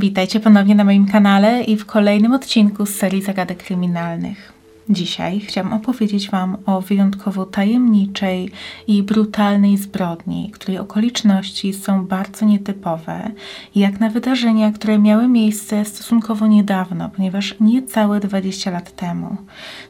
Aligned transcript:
Witajcie 0.00 0.40
ponownie 0.40 0.74
na 0.74 0.84
moim 0.84 1.06
kanale 1.06 1.62
i 1.62 1.76
w 1.76 1.86
kolejnym 1.86 2.32
odcinku 2.32 2.86
z 2.86 2.94
serii 2.94 3.22
Zagadek 3.22 3.64
Kryminalnych. 3.64 4.52
Dzisiaj 4.88 5.40
chciałam 5.40 5.72
opowiedzieć 5.72 6.30
Wam 6.30 6.56
o 6.66 6.80
wyjątkowo 6.80 7.46
tajemniczej 7.46 8.50
i 8.86 9.02
brutalnej 9.02 9.76
zbrodni, 9.76 10.50
której 10.50 10.78
okoliczności 10.78 11.72
są 11.72 12.06
bardzo 12.06 12.46
nietypowe, 12.46 13.30
jak 13.74 14.00
na 14.00 14.10
wydarzenia, 14.10 14.72
które 14.72 14.98
miały 14.98 15.28
miejsce 15.28 15.84
stosunkowo 15.84 16.46
niedawno, 16.46 17.08
ponieważ 17.16 17.54
niecałe 17.60 18.20
20 18.20 18.70
lat 18.70 18.96
temu. 18.96 19.36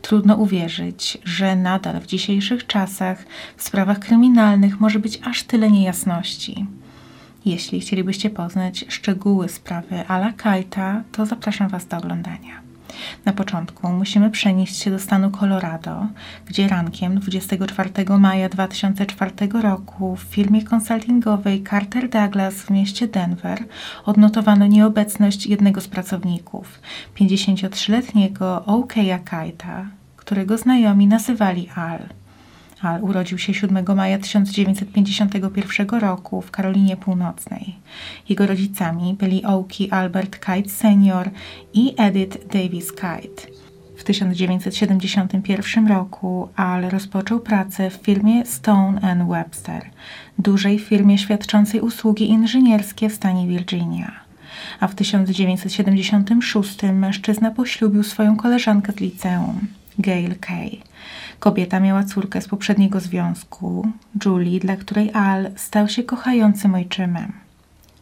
Trudno 0.02 0.36
uwierzyć, 0.36 1.18
że 1.24 1.56
nadal 1.56 2.00
w 2.00 2.06
dzisiejszych 2.06 2.66
czasach 2.66 3.24
w 3.56 3.62
sprawach 3.62 3.98
kryminalnych 3.98 4.80
może 4.80 4.98
być 4.98 5.20
aż 5.24 5.42
tyle 5.42 5.70
niejasności. 5.70 6.66
Jeśli 7.44 7.80
chcielibyście 7.80 8.30
poznać 8.30 8.84
szczegóły 8.88 9.48
sprawy 9.48 10.08
Ala 10.08 10.32
Kajta, 10.32 11.02
to 11.12 11.26
zapraszam 11.26 11.68
Was 11.68 11.86
do 11.86 11.96
oglądania. 11.96 12.68
Na 13.24 13.32
początku 13.32 13.88
musimy 13.88 14.30
przenieść 14.30 14.76
się 14.76 14.90
do 14.90 14.98
stanu 14.98 15.30
Colorado, 15.30 16.06
gdzie 16.46 16.68
rankiem 16.68 17.20
24 17.20 17.90
maja 18.18 18.48
2004 18.48 19.32
roku 19.62 20.16
w 20.16 20.22
firmie 20.22 20.62
konsultingowej 20.62 21.64
Carter 21.70 22.08
Douglas 22.08 22.54
w 22.54 22.70
mieście 22.70 23.08
Denver 23.08 23.64
odnotowano 24.04 24.66
nieobecność 24.66 25.46
jednego 25.46 25.80
z 25.80 25.88
pracowników, 25.88 26.80
53-letniego 27.20 28.64
O.K.A. 28.66 29.18
Kajta, 29.18 29.86
którego 30.16 30.58
znajomi 30.58 31.06
nazywali 31.06 31.68
Al. 31.74 32.17
Al 32.82 33.04
urodził 33.04 33.38
się 33.38 33.54
7 33.54 33.96
maja 33.96 34.18
1951 34.18 36.00
roku 36.00 36.42
w 36.42 36.50
Karolinie 36.50 36.96
Północnej. 36.96 37.76
Jego 38.28 38.46
rodzicami 38.46 39.14
byli 39.14 39.44
Oki 39.44 39.90
Albert 39.90 40.46
Kite 40.46 40.68
Senior 40.70 41.30
i 41.74 41.94
Edith 41.96 42.46
Davis 42.52 42.92
Kite. 42.92 43.42
W 43.96 44.04
1971 44.04 45.88
roku 45.88 46.48
Al 46.56 46.82
rozpoczął 46.82 47.40
pracę 47.40 47.90
w 47.90 47.94
firmie 47.94 48.46
Stone 48.46 49.26
Webster, 49.28 49.90
dużej 50.38 50.78
firmie 50.78 51.18
świadczącej 51.18 51.80
usługi 51.80 52.28
inżynierskie 52.28 53.08
w 53.08 53.14
stanie 53.14 53.46
Virginia. 53.46 54.12
A 54.80 54.88
w 54.88 54.94
1976 54.94 56.82
mężczyzna 56.92 57.50
poślubił 57.50 58.02
swoją 58.02 58.36
koleżankę 58.36 58.92
z 58.92 59.00
liceum, 59.00 59.60
Gail 59.98 60.34
Kay. 60.40 60.78
Kobieta 61.38 61.80
miała 61.80 62.04
córkę 62.04 62.40
z 62.40 62.48
poprzedniego 62.48 63.00
związku, 63.00 63.88
Julie, 64.24 64.60
dla 64.60 64.76
której 64.76 65.12
Al 65.12 65.50
stał 65.56 65.88
się 65.88 66.02
kochającym 66.02 66.74
ojczymem. 66.74 67.32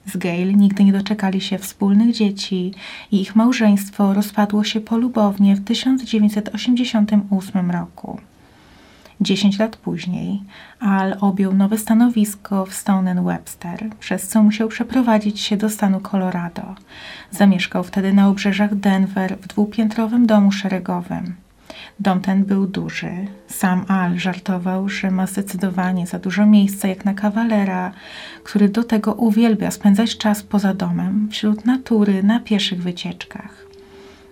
Z 0.06 0.16
Gail 0.16 0.56
nigdy 0.56 0.84
nie 0.84 0.92
doczekali 0.92 1.40
się 1.40 1.58
wspólnych 1.58 2.14
dzieci 2.14 2.74
i 3.12 3.20
ich 3.20 3.36
małżeństwo 3.36 4.14
rozpadło 4.14 4.64
się 4.64 4.80
polubownie 4.80 5.56
w 5.56 5.64
1988 5.64 7.70
roku. 7.70 8.20
Dziesięć 9.20 9.58
lat 9.58 9.76
później 9.76 10.42
Al 10.80 11.16
objął 11.20 11.54
nowe 11.54 11.78
stanowisko 11.78 12.66
w 12.66 12.74
Stone 12.74 13.22
Webster, 13.22 13.90
przez 14.00 14.28
co 14.28 14.42
musiał 14.42 14.68
przeprowadzić 14.68 15.40
się 15.40 15.56
do 15.56 15.70
stanu 15.70 16.00
Colorado. 16.00 16.74
Zamieszkał 17.30 17.84
wtedy 17.84 18.12
na 18.12 18.28
obrzeżach 18.28 18.74
Denver 18.74 19.38
w 19.38 19.46
dwupiętrowym 19.46 20.26
domu 20.26 20.52
szeregowym. 20.52 21.45
Dom 22.00 22.20
ten 22.20 22.44
był 22.44 22.66
duży. 22.66 23.26
Sam 23.48 23.84
Al 23.88 24.18
żartował, 24.18 24.88
że 24.88 25.10
ma 25.10 25.26
zdecydowanie 25.26 26.06
za 26.06 26.18
dużo 26.18 26.46
miejsca 26.46 26.88
jak 26.88 27.04
na 27.04 27.14
kawalera, 27.14 27.92
który 28.44 28.68
do 28.68 28.84
tego 28.84 29.14
uwielbia 29.14 29.70
spędzać 29.70 30.16
czas 30.16 30.42
poza 30.42 30.74
domem, 30.74 31.28
wśród 31.30 31.64
natury, 31.64 32.22
na 32.22 32.40
pieszych 32.40 32.82
wycieczkach. 32.82 33.66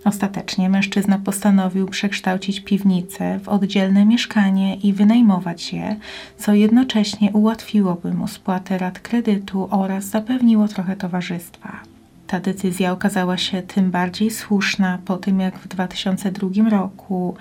Ostatecznie 0.05 0.69
mężczyzna 0.71 1.19
postanowił 1.19 1.87
przekształcić 1.89 2.61
piwnicę 2.61 3.39
w 3.39 3.49
oddzielne 3.49 4.07
mieszkanie 4.07 4.77
i 4.77 4.93
wynajmować 4.93 5.73
je, 5.73 5.97
co 6.39 6.55
jednocześnie 6.55 7.31
ułatwiłoby 7.33 8.15
mu 8.15 8.29
spłatę 8.29 8.79
rat 8.79 8.99
kredytu 8.99 9.69
oraz 9.71 10.05
zapewniło 10.05 10.69
trochę 10.69 10.97
towarzystwa. 10.97 11.94
Ta 12.27 12.41
decyzja 12.41 12.93
okazała 12.93 13.37
się 13.37 13.63
tym 13.63 13.91
bardziej 13.91 14.31
słuszna 14.31 14.99
po 15.05 15.17
tym, 15.17 15.41
jak 15.41 15.59
w 15.59 15.69
2002 15.69 16.71
roku 16.71 17.37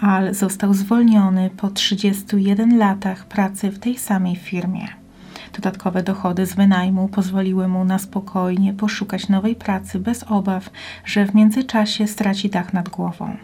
Al 0.00 0.34
został 0.34 0.74
zwolniony 0.74 1.50
po 1.56 1.70
31 1.70 2.78
latach 2.78 3.26
pracy 3.26 3.70
w 3.70 3.78
tej 3.78 3.98
samej 3.98 4.36
firmie. 4.36 4.88
Dodatkowe 5.52 6.02
dochody 6.02 6.46
z 6.46 6.54
wynajmu 6.54 7.08
pozwoliły 7.08 7.68
mu 7.68 7.84
na 7.84 7.98
spokojnie 7.98 8.72
poszukać 8.74 9.28
nowej 9.28 9.56
pracy 9.56 9.98
bez 9.98 10.22
obaw, 10.22 10.70
że 11.04 11.26
w 11.26 11.34
międzyczasie 11.34 12.06
straci 12.06 12.50
dach 12.50 12.72
nad 12.72 12.88
głową. 12.88 13.36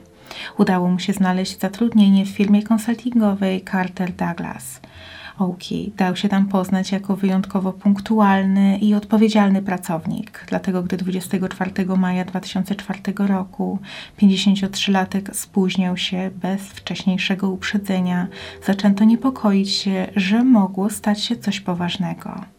Udało 0.59 0.89
mu 0.89 0.99
się 0.99 1.13
znaleźć 1.13 1.61
zatrudnienie 1.61 2.27
w 2.27 2.29
firmie 2.29 2.63
konsultingowej 2.63 3.65
Carter 3.71 4.13
Douglas. 4.13 4.81
Oki 5.39 5.93
dał 5.97 6.17
się 6.17 6.29
tam 6.29 6.47
poznać 6.47 6.93
jako 6.93 7.17
wyjątkowo 7.17 7.73
punktualny 7.73 8.79
i 8.79 8.95
odpowiedzialny 8.95 9.63
pracownik. 9.63 10.45
Dlatego, 10.49 10.83
gdy 10.83 10.97
24 10.97 11.87
maja 11.97 12.25
2004 12.25 13.01
roku 13.19 13.79
53-latek 14.23 15.35
spóźniał 15.35 15.97
się 15.97 16.31
bez 16.35 16.63
wcześniejszego 16.63 17.51
uprzedzenia, 17.51 18.27
zaczęto 18.67 19.05
niepokoić 19.05 19.71
się, 19.71 20.07
że 20.17 20.45
mogło 20.45 20.91
stać 20.91 21.25
się 21.25 21.37
coś 21.37 21.61
poważnego. 21.61 22.54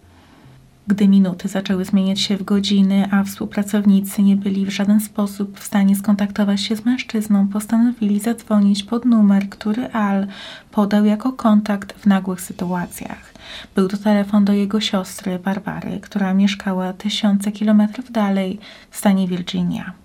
Gdy 0.87 1.07
minuty 1.07 1.47
zaczęły 1.47 1.85
zmieniać 1.85 2.19
się 2.19 2.37
w 2.37 2.43
godziny, 2.43 3.07
a 3.11 3.23
współpracownicy 3.23 4.23
nie 4.23 4.35
byli 4.35 4.65
w 4.65 4.69
żaden 4.69 4.99
sposób 4.99 5.59
w 5.59 5.63
stanie 5.63 5.95
skontaktować 5.95 6.61
się 6.61 6.75
z 6.75 6.85
mężczyzną, 6.85 7.47
postanowili 7.47 8.19
zadzwonić 8.19 8.83
pod 8.83 9.05
numer, 9.05 9.49
który 9.49 9.91
Al 9.91 10.27
podał 10.71 11.05
jako 11.05 11.33
kontakt 11.33 11.93
w 11.93 12.05
nagłych 12.05 12.41
sytuacjach. 12.41 13.33
Był 13.75 13.87
to 13.87 13.97
telefon 13.97 14.45
do 14.45 14.53
jego 14.53 14.79
siostry 14.79 15.39
Barbary, 15.39 15.99
która 16.01 16.33
mieszkała 16.33 16.93
tysiące 16.93 17.51
kilometrów 17.51 18.11
dalej 18.11 18.59
w 18.91 18.97
stanie 18.97 19.27
Virginia. 19.27 20.04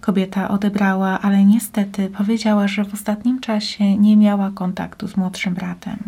Kobieta 0.00 0.48
odebrała, 0.48 1.20
ale 1.20 1.44
niestety 1.44 2.10
powiedziała, 2.10 2.68
że 2.68 2.84
w 2.84 2.94
ostatnim 2.94 3.40
czasie 3.40 3.96
nie 3.96 4.16
miała 4.16 4.50
kontaktu 4.54 5.08
z 5.08 5.16
młodszym 5.16 5.54
bratem. 5.54 5.98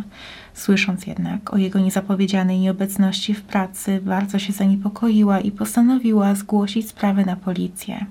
Słysząc 0.54 1.06
jednak 1.06 1.54
o 1.54 1.56
jego 1.56 1.78
niezapowiedzianej 1.78 2.58
nieobecności 2.60 3.34
w 3.34 3.42
pracy, 3.42 4.00
bardzo 4.02 4.38
się 4.38 4.52
zaniepokoiła 4.52 5.40
i 5.40 5.50
postanowiła 5.50 6.34
zgłosić 6.34 6.88
sprawę 6.88 7.24
na 7.24 7.36
policję. 7.36 8.06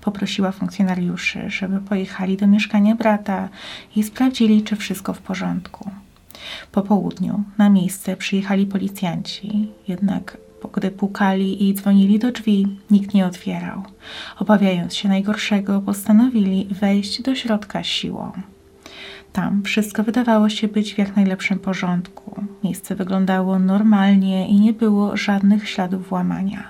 Poprosiła 0.00 0.52
funkcjonariuszy, 0.52 1.50
żeby 1.50 1.80
pojechali 1.80 2.36
do 2.36 2.46
mieszkania 2.46 2.94
brata 2.94 3.48
i 3.96 4.02
sprawdzili, 4.02 4.62
czy 4.62 4.76
wszystko 4.76 5.12
w 5.12 5.18
porządku. 5.18 5.90
Po 6.72 6.82
południu 6.82 7.44
na 7.58 7.68
miejsce 7.70 8.16
przyjechali 8.16 8.66
policjanci, 8.66 9.68
jednak 9.88 10.36
gdy 10.72 10.90
pukali 10.90 11.68
i 11.68 11.74
dzwonili 11.74 12.18
do 12.18 12.32
drzwi, 12.32 12.66
nikt 12.90 13.14
nie 13.14 13.26
otwierał. 13.26 13.82
Obawiając 14.38 14.94
się 14.94 15.08
najgorszego, 15.08 15.80
postanowili 15.80 16.68
wejść 16.70 17.22
do 17.22 17.34
środka 17.34 17.82
siłą. 17.82 18.32
Tam 19.32 19.62
wszystko 19.62 20.02
wydawało 20.02 20.48
się 20.48 20.68
być 20.68 20.94
w 20.94 20.98
jak 20.98 21.16
najlepszym 21.16 21.58
porządku. 21.58 22.44
Miejsce 22.64 22.94
wyglądało 22.94 23.58
normalnie 23.58 24.48
i 24.48 24.60
nie 24.60 24.72
było 24.72 25.16
żadnych 25.16 25.68
śladów 25.68 26.08
włamania. 26.08 26.68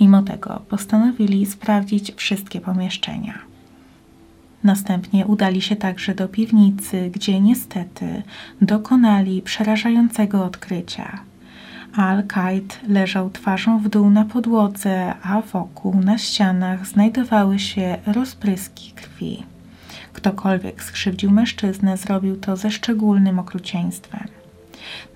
Mimo 0.00 0.22
tego 0.22 0.62
postanowili 0.68 1.46
sprawdzić 1.46 2.12
wszystkie 2.16 2.60
pomieszczenia. 2.60 3.38
Następnie 4.64 5.26
udali 5.26 5.62
się 5.62 5.76
także 5.76 6.14
do 6.14 6.28
piwnicy, 6.28 7.10
gdzie 7.12 7.40
niestety 7.40 8.22
dokonali 8.60 9.42
przerażającego 9.42 10.44
odkrycia. 10.44 11.18
Al-Kaid 11.96 12.80
leżał 12.88 13.30
twarzą 13.30 13.78
w 13.78 13.88
dół 13.88 14.10
na 14.10 14.24
podłodze, 14.24 15.14
a 15.22 15.40
wokół 15.40 16.00
na 16.00 16.18
ścianach 16.18 16.86
znajdowały 16.86 17.58
się 17.58 17.96
rozpryski 18.06 18.92
krwi. 18.92 19.42
Ktokolwiek 20.12 20.82
skrzywdził 20.82 21.30
mężczyznę, 21.30 21.96
zrobił 21.96 22.36
to 22.36 22.56
ze 22.56 22.70
szczególnym 22.70 23.38
okrucieństwem. 23.38 24.28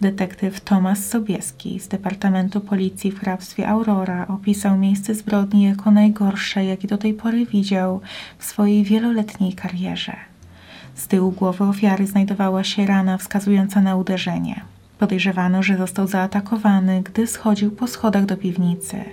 Detektyw 0.01 0.61
Tomasz 0.61 0.99
Sobieski 0.99 1.81
z 1.81 1.89
Departamentu 1.89 2.61
Policji 2.61 3.13
w 3.13 3.21
hrabstwie 3.21 3.69
Aurora 3.69 4.27
opisał 4.29 4.79
miejsce 4.79 5.15
zbrodni 5.15 5.63
jako 5.63 5.91
najgorsze, 5.91 6.65
jakie 6.65 6.89
do 6.89 6.99
tej 6.99 7.15
pory 7.15 7.47
widział 7.47 8.01
w 8.39 8.45
swojej 8.45 8.85
wieloletniej 8.85 9.53
karierze. 9.53 10.17
Z 10.95 11.07
tyłu 11.07 11.33
głowy 11.33 11.65
ofiary 11.65 12.07
znajdowała 12.07 12.65
się 12.65 12.87
rana 12.87 13.19
wskazująca 13.19 13.81
na 13.81 13.97
uderzenie. 13.97 14.61
Podejrzewano, 14.99 15.63
że 15.63 15.77
został 15.77 16.07
zaatakowany, 16.07 17.03
gdy 17.03 17.27
schodził 17.27 17.71
po 17.71 17.87
schodach 17.87 18.27
do 18.27 18.37
piwnicy. 18.37 19.05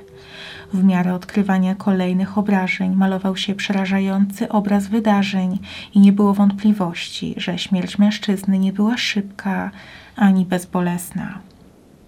W 0.74 0.84
miarę 0.84 1.14
odkrywania 1.14 1.76
kolejnych 1.76 2.38
obrażeń 2.38 2.96
malował 2.96 3.38
się 3.38 3.56
przerażający 3.56 4.50
obraz 4.50 4.88
wydarzeń 4.88 5.60
i 5.94 6.00
nie 6.00 6.12
było 6.12 6.34
wątpliwości, 6.34 7.34
że 7.38 7.58
śmierć 7.58 7.98
mężczyzny 7.98 8.60
nie 8.60 8.74
była 8.74 8.98
szybka 8.98 9.72
ani 10.16 10.46
bezbolesna. 10.46 11.40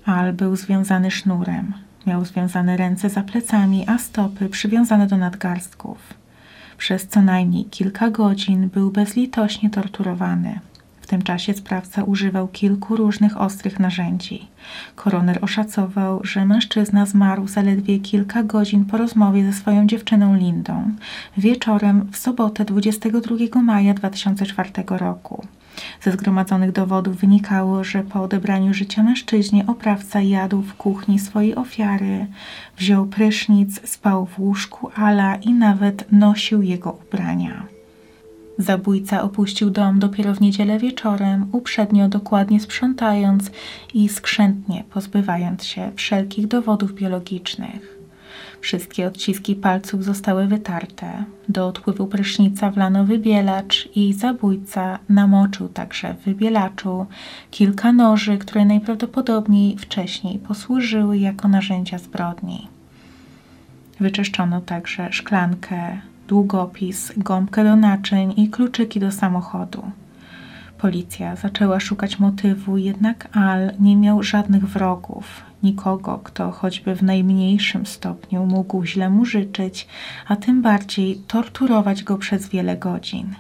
Al 0.06 0.34
był 0.34 0.56
związany 0.56 1.12
sznurem. 1.12 1.74
Miał 2.08 2.26
związane 2.26 2.78
ręce 2.78 3.10
za 3.10 3.24
plecami, 3.24 3.86
a 3.88 3.98
stopy 3.98 4.50
przywiązane 4.50 5.08
do 5.08 5.18
nadgarstków. 5.18 5.98
Przez 6.78 7.08
co 7.08 7.22
najmniej 7.22 7.66
kilka 7.66 8.10
godzin 8.10 8.70
był 8.70 8.92
bezlitośnie 8.92 9.70
torturowany. 9.70 10.60
W 11.08 11.10
tym 11.10 11.22
czasie 11.22 11.54
sprawca 11.54 12.04
używał 12.04 12.48
kilku 12.48 12.96
różnych 12.96 13.42
ostrych 13.42 13.80
narzędzi. 13.80 14.48
Koroner 14.96 15.40
oszacował, 15.42 16.20
że 16.24 16.46
mężczyzna 16.46 17.06
zmarł 17.06 17.48
zaledwie 17.48 18.00
kilka 18.00 18.44
godzin 18.44 18.86
po 18.86 18.98
rozmowie 18.98 19.46
ze 19.46 19.54
swoją 19.54 19.88
dziewczyną 19.88 20.36
Lindą 20.36 20.92
wieczorem 21.38 22.08
w 22.12 22.18
sobotę 22.18 22.66
22 22.66 23.62
maja 23.62 23.94
2004 23.94 24.70
roku. 24.88 25.46
Ze 26.02 26.12
zgromadzonych 26.12 26.72
dowodów 26.72 27.18
wynikało, 27.18 27.84
że 27.84 28.04
po 28.04 28.22
odebraniu 28.22 28.74
życia 28.74 29.04
mężczyźnie 29.04 29.68
oprawca 29.68 30.22
jadł 30.22 30.62
w 30.62 30.74
kuchni 30.74 31.20
swojej 31.20 31.56
ofiary, 31.56 32.28
wziął 32.78 33.06
prysznic, 33.06 33.90
spał 33.90 34.26
w 34.26 34.40
łóżku 34.40 34.90
Ala 34.96 35.36
i 35.36 35.54
nawet 35.54 36.12
nosił 36.12 36.62
jego 36.62 36.92
ubrania. 36.92 37.77
Zabójca 38.58 39.22
opuścił 39.22 39.70
dom 39.70 40.00
dopiero 40.00 40.34
w 40.34 40.42
niedzielę 40.42 40.80
wieczorem, 40.80 41.46
uprzednio 41.52 42.10
dokładnie 42.10 42.60
sprzątając 42.60 43.52
i 43.94 44.10
skrzętnie 44.10 44.84
pozbywając 44.90 45.66
się 45.66 45.92
wszelkich 45.96 46.48
dowodów 46.48 46.94
biologicznych. 46.94 47.98
Wszystkie 48.62 49.08
odciski 49.08 49.56
palców 49.56 50.04
zostały 50.04 50.48
wytarte. 50.48 51.24
Do 51.50 51.68
odpływu 51.68 52.08
prysznica 52.08 52.72
wlano 52.72 53.06
wybielacz 53.06 53.90
i 53.96 54.14
zabójca 54.14 55.00
namoczył 55.10 55.70
także 55.70 56.14
w 56.14 56.24
wybielaczu 56.24 57.06
kilka 57.52 57.92
noży, 57.92 58.38
które 58.38 58.66
najprawdopodobniej 58.66 59.78
wcześniej 59.78 60.40
posłużyły 60.40 61.18
jako 61.18 61.48
narzędzia 61.48 61.98
zbrodni. 61.98 62.68
Wyczyszczono 64.00 64.62
także 64.62 65.14
szklankę 65.14 66.02
długopis, 66.28 67.14
gąbkę 67.18 67.64
do 67.64 67.76
naczyń 67.76 68.34
i 68.38 68.50
kluczyki 68.50 69.00
do 69.00 69.12
samochodu. 69.12 69.92
Policja 70.78 71.36
zaczęła 71.36 71.80
szukać 71.80 72.20
motywu, 72.20 72.78
jednak 72.78 73.38
Al 73.38 73.72
nie 73.80 73.96
miał 73.96 74.24
żadnych 74.24 74.68
wrogów, 74.70 75.26
nikogo, 75.64 76.20
kto 76.24 76.52
choćby 76.52 76.96
w 76.96 77.04
najmniejszym 77.04 77.86
stopniu 77.86 78.46
mógł 78.46 78.86
źle 78.86 79.10
mu 79.10 79.26
życzyć, 79.26 79.88
a 80.28 80.36
tym 80.36 80.62
bardziej 80.62 81.22
torturować 81.28 82.04
go 82.04 82.18
przez 82.18 82.50
wiele 82.50 82.78
godzin. 82.78 83.36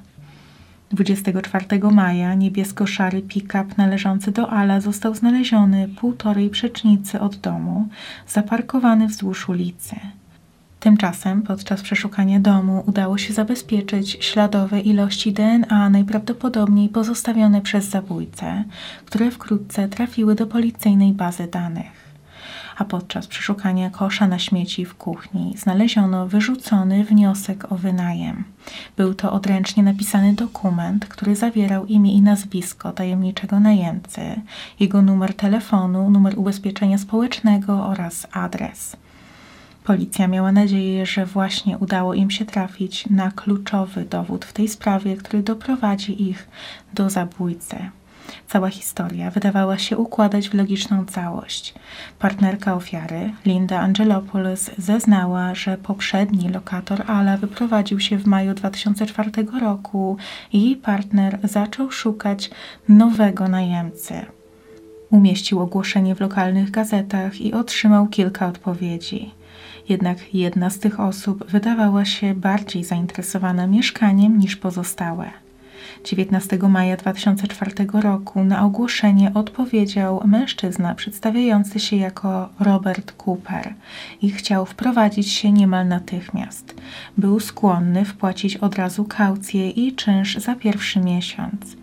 24 0.92 1.66
maja 1.92 2.36
niebiesko-szary 2.36 3.22
pick-up 3.22 3.66
należący 3.78 4.31
do 4.31 4.50
Ala 4.50 4.81
został 4.81 5.16
znaleziony 5.16 5.88
półtorej 5.88 6.50
przecznicy 6.50 7.19
od 7.19 7.36
domu, 7.36 7.88
zaparkowany 8.28 9.07
wzdłuż 9.07 9.50
ulicy. 9.50 9.95
Tymczasem 10.79 11.41
podczas 11.41 11.81
przeszukania 11.81 12.39
domu 12.39 12.83
udało 12.85 13.18
się 13.18 13.33
zabezpieczyć 13.33 14.18
śladowe 14.21 14.79
ilości 14.79 15.33
DNA 15.33 15.89
najprawdopodobniej 15.89 16.89
pozostawione 16.89 17.62
przez 17.62 17.85
zabójcę, 17.85 18.63
które 19.06 19.31
wkrótce 19.31 19.88
trafiły 19.88 20.35
do 20.35 20.47
policyjnej 20.47 21.13
bazy 21.13 21.47
danych. 21.47 22.07
A 22.77 22.85
podczas 22.85 23.27
przeszukania 23.27 23.89
kosza 23.89 24.27
na 24.27 24.39
śmieci 24.39 24.85
w 24.85 24.95
kuchni 24.95 25.53
znaleziono 25.57 26.27
wyrzucony 26.27 27.03
wniosek 27.03 27.71
o 27.71 27.75
wynajem. 27.75 28.44
Był 28.97 29.13
to 29.13 29.31
odręcznie 29.31 29.83
napisany 29.83 30.33
dokument, 30.33 31.06
który 31.06 31.35
zawierał 31.35 31.85
imię 31.85 32.13
i 32.13 32.21
nazwisko 32.21 32.91
tajemniczego 32.91 33.59
najemcy, 33.59 34.21
jego 34.79 35.01
numer 35.01 35.33
telefonu, 35.33 36.09
numer 36.09 36.39
ubezpieczenia 36.39 36.97
społecznego 36.97 37.85
oraz 37.85 38.27
adres. 38.31 38.97
Policja 39.88 40.28
miała 40.28 40.51
nadzieję, 40.51 41.06
że 41.06 41.25
właśnie 41.25 41.78
udało 41.78 42.13
im 42.13 42.31
się 42.31 42.45
trafić 42.45 43.10
na 43.10 43.31
kluczowy 43.31 44.06
dowód 44.06 44.45
w 44.45 44.54
tej 44.54 44.68
sprawie, 44.68 45.18
który 45.18 45.44
doprowadzi 45.44 46.30
ich 46.30 46.48
do 46.94 47.10
zabójcy. 47.10 47.75
Cała 48.48 48.69
historia 48.69 49.31
wydawała 49.31 49.78
się 49.78 49.98
układać 49.98 50.50
w 50.50 50.54
logiczną 50.54 51.06
całość. 51.06 51.74
Partnerka 52.19 52.75
ofiary, 52.75 53.34
Linda 53.45 53.80
Angelopoulos, 53.80 54.72
zeznała, 54.78 55.56
że 55.56 55.78
poprzedni 55.78 56.50
lokator 56.50 57.04
Ala 57.12 57.38
wyprowadził 57.38 58.00
się 58.00 58.18
w 58.18 58.25
maju 58.25 58.54
2004 58.54 59.31
roku 59.62 60.18
i 60.54 60.62
jej 60.62 60.75
partner 60.75 61.39
zaczął 61.44 61.92
szukać 61.92 62.50
nowego 62.89 63.48
najemcy. 63.48 64.25
Umieścił 65.10 65.60
ogłoszenie 65.60 66.16
w 66.16 66.22
lokalnych 66.22 66.72
gazetach 66.72 67.42
i 67.42 67.54
otrzymał 67.54 68.07
kilka 68.07 68.48
odpowiedzi. 68.48 69.38
Jednak 69.89 70.36
jedna 70.36 70.69
z 70.69 70.80
tych 70.80 71.00
osób 71.00 71.51
wydawała 71.51 72.06
się 72.06 72.36
bardziej 72.36 72.84
zainteresowana 72.84 73.68
mieszkaniem 73.68 74.39
niż 74.39 74.56
pozostałe. 74.56 75.31
19 76.04 76.57
maja 76.57 76.98
2004 76.98 77.72
roku 77.94 78.44
na 78.44 78.66
ogłoszenie 78.66 79.31
odpowiedział 79.34 80.22
mężczyzna 80.25 80.95
przedstawiający 80.95 81.80
się 81.80 81.95
jako 81.95 82.50
Robert 82.60 83.13
Cooper 83.25 83.74
i 84.22 84.31
chciał 84.31 84.66
wprowadzić 84.66 85.31
się 85.31 85.51
niemal 85.51 85.88
natychmiast. 85.88 86.75
Był 87.18 87.39
skłonny 87.39 88.06
wpłacić 88.06 88.57
od 88.57 88.75
razu 88.75 89.06
kaucję 89.06 89.69
i 89.69 89.95
czynsz 89.95 90.38
za 90.38 90.56
pierwszy 90.56 91.00
miesiąc. 91.00 91.78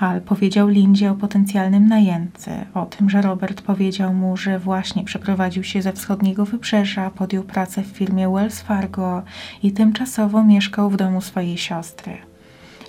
Al 0.00 0.20
powiedział 0.20 0.68
Lindzie 0.68 1.10
o 1.10 1.14
potencjalnym 1.14 1.88
najemcy, 1.88 2.50
o 2.74 2.86
tym, 2.86 3.10
że 3.10 3.22
Robert 3.22 3.62
powiedział 3.62 4.14
mu, 4.14 4.36
że 4.36 4.58
właśnie 4.58 5.04
przeprowadził 5.04 5.64
się 5.64 5.82
ze 5.82 5.92
wschodniego 5.92 6.44
wybrzeża, 6.44 7.10
podjął 7.10 7.44
pracę 7.44 7.82
w 7.82 7.86
firmie 7.86 8.28
Wells 8.28 8.60
Fargo 8.60 9.22
i 9.62 9.72
tymczasowo 9.72 10.44
mieszkał 10.44 10.90
w 10.90 10.96
domu 10.96 11.20
swojej 11.20 11.58
siostry. 11.58 12.12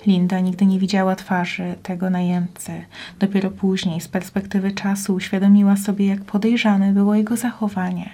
Linda 0.06 0.40
nigdy 0.40 0.66
nie 0.66 0.78
widziała 0.78 1.16
twarzy 1.16 1.74
tego 1.82 2.10
najemcy. 2.10 2.72
Dopiero 3.18 3.50
później, 3.50 4.00
z 4.00 4.08
perspektywy 4.08 4.72
czasu, 4.72 5.14
uświadomiła 5.14 5.76
sobie, 5.76 6.06
jak 6.06 6.24
podejrzane 6.24 6.92
było 6.92 7.14
jego 7.14 7.36
zachowanie. 7.36 8.10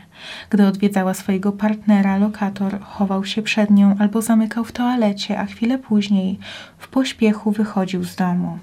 Gdy 0.50 0.66
odwiedzała 0.66 1.14
swojego 1.14 1.52
partnera, 1.52 2.16
lokator 2.16 2.80
chował 2.80 3.24
się 3.24 3.42
przed 3.42 3.70
nią 3.70 3.96
albo 3.98 4.22
zamykał 4.22 4.64
w 4.64 4.72
toalecie, 4.72 5.38
a 5.38 5.46
chwilę 5.46 5.78
później 5.78 6.38
w 6.78 6.88
pośpiechu 6.88 7.52
wychodził 7.52 8.04
z 8.04 8.16
domu. 8.16 8.58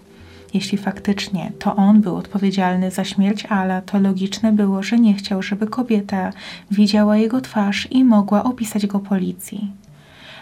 Jeśli 0.54 0.78
faktycznie 0.78 1.52
to 1.60 1.75
on 1.75 2.02
był 2.02 2.16
odpowiedzialny 2.16 2.92
za 2.92 3.04
śmierć 3.04 3.46
Ala, 3.46 3.82
to 3.82 4.00
logiczne 4.00 4.52
było, 4.52 4.84
że 4.84 5.00
nie 5.00 5.14
chciał, 5.14 5.42
żeby 5.42 5.68
kobieta 5.68 6.34
widziała 6.72 7.18
jego 7.18 7.42
twarz 7.42 7.88
i 7.92 8.04
mogła 8.04 8.44
opisać 8.44 8.88
go 8.88 9.00
policji. 9.00 9.72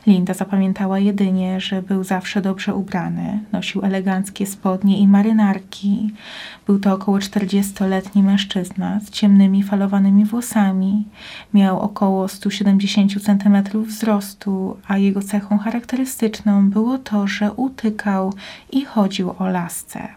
Linda 0.08 0.34
zapamiętała 0.34 1.00
jedynie, 1.00 1.60
że 1.60 1.82
był 1.82 2.04
zawsze 2.04 2.42
dobrze 2.42 2.76
ubrany, 2.76 3.40
nosił 3.52 3.82
eleganckie 3.86 4.46
spodnie 4.46 5.00
i 5.00 5.08
marynarki. 5.08 6.14
Był 6.68 6.80
to 6.80 6.94
około 6.94 7.18
40-letni 7.18 8.24
mężczyzna 8.24 9.00
z 9.00 9.10
ciemnymi 9.10 9.64
falowanymi 9.64 10.26
włosami. 10.26 11.06
Miał 11.54 11.80
około 11.80 12.28
170 12.28 13.12
cm 13.24 13.84
wzrostu, 13.84 14.78
a 14.88 14.98
jego 14.98 15.22
cechą 15.22 15.58
charakterystyczną 15.58 16.70
było 16.70 16.98
to, 16.98 17.28
że 17.28 17.52
utykał 17.52 18.34
i 18.72 18.86
chodził 18.86 19.34
o 19.40 19.48
lasce. 19.48 20.08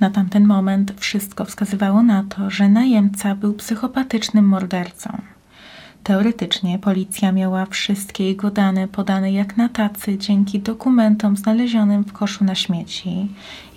Na 0.00 0.10
tamten 0.10 0.46
moment 0.46 0.92
wszystko 0.96 1.44
wskazywało 1.44 2.02
na 2.02 2.24
to, 2.24 2.50
że 2.50 2.68
najemca 2.68 3.34
był 3.34 3.54
psychopatycznym 3.54 4.48
mordercą. 4.48 5.35
Teoretycznie 6.06 6.78
policja 6.78 7.32
miała 7.32 7.66
wszystkie 7.66 8.28
jego 8.28 8.50
dane 8.50 8.88
podane 8.88 9.32
jak 9.32 9.56
na 9.56 9.68
tacy 9.68 10.18
dzięki 10.18 10.60
dokumentom 10.60 11.36
znalezionym 11.36 12.04
w 12.04 12.12
koszu 12.12 12.44
na 12.44 12.54
śmieci. 12.54 13.28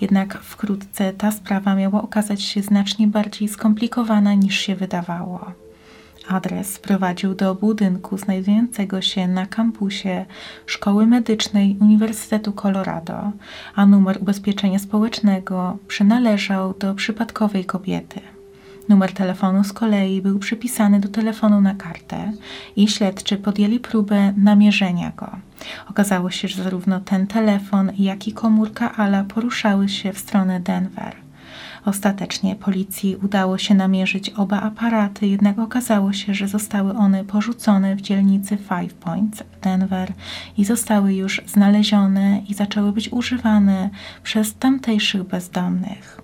Jednak 0.02 0.38
wkrótce 0.38 1.14
ta 1.14 1.32
sprawa 1.32 1.76
miała 1.76 2.02
okazać 2.02 2.42
się 2.42 2.62
znacznie 2.62 3.08
bardziej 3.08 3.48
skomplikowana 3.48 4.34
niż 4.34 4.60
się 4.60 4.76
wydawało. 4.76 5.52
Adres 6.28 6.80
prowadził 6.80 7.36
do 7.36 7.56
budynku 7.56 8.18
znajdującego 8.18 9.02
się 9.02 9.28
na 9.28 9.46
kampusie 9.46 10.26
Szkoły 10.66 11.08
Medycznej 11.08 11.78
Uniwersytetu 11.82 12.54
Colorado, 12.54 13.32
a 13.76 13.86
numer 13.86 14.18
ubezpieczenia 14.22 14.80
społecznego 14.80 15.78
przynależał 15.88 16.74
do 16.74 16.96
przypadkowej 16.96 17.66
kobiety. 17.66 18.39
Numer 18.90 19.14
telefonu 19.14 19.64
z 19.64 19.74
kolei 19.74 20.22
był 20.22 20.40
przypisany 20.40 21.00
do 21.00 21.10
telefonu 21.10 21.62
na 21.62 21.76
kartę 21.76 22.32
i 22.76 22.88
śledczy 22.88 23.38
podjęli 23.38 23.80
próbę 23.80 24.34
namierzenia 24.38 25.12
go. 25.18 25.30
Okazało 25.90 26.32
się, 26.32 26.48
że 26.48 26.64
zarówno 26.64 27.00
ten 27.00 27.28
telefon, 27.28 27.92
jak 27.98 28.28
i 28.28 28.34
komórka 28.34 28.96
Ala 28.96 29.24
poruszały 29.24 29.90
się 29.90 30.14
w 30.14 30.20
stronę 30.20 30.60
Denver. 30.60 31.16
Ostatecznie 31.86 32.56
policji 32.56 33.16
udało 33.16 33.58
się 33.58 33.76
namierzyć 33.76 34.30
oba 34.30 34.62
aparaty, 34.62 35.28
jednak 35.28 35.60
okazało 35.60 36.14
się, 36.14 36.34
że 36.34 36.48
zostały 36.48 36.94
one 36.94 37.24
porzucone 37.24 37.96
w 37.96 38.02
dzielnicy 38.02 38.58
Five 38.58 38.94
Points 38.94 39.44
w 39.44 39.60
Denver 39.60 40.14
i 40.58 40.66
zostały 40.66 41.14
już 41.14 41.42
znalezione 41.48 42.42
i 42.50 42.54
zaczęły 42.54 42.92
być 42.92 43.12
używane 43.12 43.90
przez 44.24 44.56
tamtejszych 44.56 45.24
bezdomnych. 45.24 46.19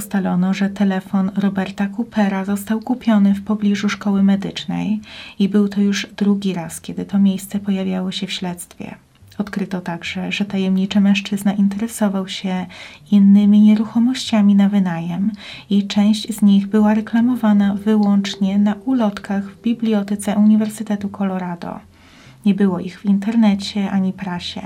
Ustalono, 0.00 0.54
że 0.54 0.70
telefon 0.70 1.30
Roberta 1.36 1.88
Coopera 1.88 2.44
został 2.44 2.80
kupiony 2.80 3.34
w 3.34 3.44
pobliżu 3.44 3.88
szkoły 3.88 4.22
medycznej 4.22 5.00
i 5.38 5.48
był 5.48 5.68
to 5.68 5.80
już 5.80 6.06
drugi 6.16 6.54
raz, 6.54 6.80
kiedy 6.80 7.04
to 7.04 7.18
miejsce 7.18 7.58
pojawiało 7.58 8.12
się 8.12 8.26
w 8.26 8.32
śledztwie. 8.32 8.94
Odkryto 9.38 9.80
także, 9.80 10.32
że 10.32 10.44
tajemniczy 10.44 11.00
mężczyzna 11.00 11.52
interesował 11.52 12.28
się 12.28 12.66
innymi 13.10 13.60
nieruchomościami 13.60 14.54
na 14.54 14.68
wynajem 14.68 15.32
i 15.70 15.86
część 15.86 16.34
z 16.34 16.42
nich 16.42 16.66
była 16.66 16.94
reklamowana 16.94 17.74
wyłącznie 17.74 18.58
na 18.58 18.74
ulotkach 18.84 19.44
w 19.44 19.62
bibliotece 19.62 20.36
Uniwersytetu 20.36 21.08
Colorado. 21.08 21.89
Nie 22.44 22.54
było 22.54 22.80
ich 22.80 23.00
w 23.00 23.04
internecie 23.04 23.90
ani 23.90 24.12
prasie. 24.12 24.62